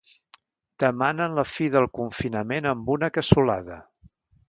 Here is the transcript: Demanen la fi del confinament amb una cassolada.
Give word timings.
Demanen 0.83 1.37
la 1.41 1.45
fi 1.51 1.69
del 1.77 1.87
confinament 1.99 2.73
amb 2.73 2.93
una 2.97 3.15
cassolada. 3.19 3.83